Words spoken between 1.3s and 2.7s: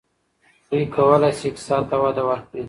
شي اقتصاد ته وده ورکړي.